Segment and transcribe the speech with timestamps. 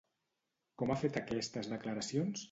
[0.81, 2.39] Com ha fet aquestes declaracions?